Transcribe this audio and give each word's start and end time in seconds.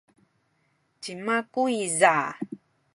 cima 1.01 1.35
kuyza? 1.51 2.13